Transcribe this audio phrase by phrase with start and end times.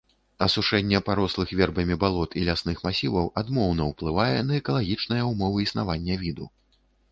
[0.43, 6.53] Асушэнне парослых вербамі балот і лясных масіваў адмоўна ўплывае на экалагічныя ўмовы існавання віду.